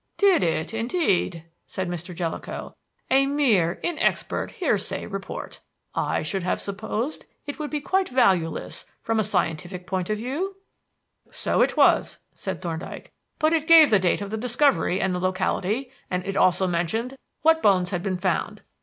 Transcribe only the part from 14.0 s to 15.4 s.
of the discovery and the